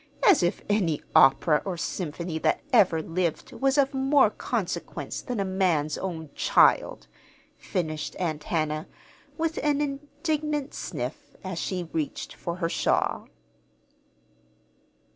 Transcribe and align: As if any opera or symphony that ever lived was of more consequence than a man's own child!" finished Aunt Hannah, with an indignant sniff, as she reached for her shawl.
As 0.25 0.41
if 0.41 0.63
any 0.67 1.03
opera 1.15 1.61
or 1.63 1.77
symphony 1.77 2.39
that 2.39 2.61
ever 2.73 3.03
lived 3.03 3.53
was 3.53 3.77
of 3.77 3.93
more 3.93 4.31
consequence 4.31 5.21
than 5.21 5.39
a 5.39 5.45
man's 5.45 5.95
own 5.95 6.31
child!" 6.33 7.05
finished 7.55 8.15
Aunt 8.15 8.45
Hannah, 8.45 8.87
with 9.37 9.59
an 9.61 9.79
indignant 9.79 10.73
sniff, 10.73 11.35
as 11.43 11.59
she 11.59 11.87
reached 11.93 12.33
for 12.33 12.55
her 12.55 12.67
shawl. 12.69 13.27